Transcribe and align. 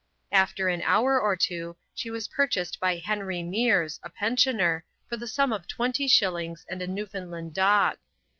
After 0.31 0.67
an 0.67 0.81
hour 0.81 1.21
or 1.21 1.35
two, 1.35 1.77
she 1.93 2.09
was 2.09 2.27
purchased 2.27 2.79
by 2.79 2.95
Henry 2.95 3.43
Mears, 3.43 3.99
a 4.01 4.09
pensioner, 4.09 4.83
for 5.07 5.15
the 5.15 5.27
sum 5.27 5.53
of 5.53 5.67
twenty 5.67 6.07
shillings 6.07 6.65
and 6.67 6.81
a 6.81 6.87
Newfoundland 6.87 7.53
dog. 7.53 7.99